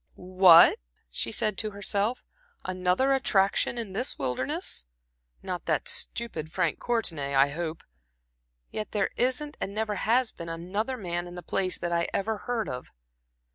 [0.15, 0.79] "What!"
[1.11, 2.23] she said to herself
[2.65, 4.83] "another attraction in this wilderness?
[5.43, 7.85] Not that stupid Frank Courtenay I hope not.
[8.75, 12.37] Yet there isn't and never has been another man in the place that I ever
[12.37, 12.89] heard of."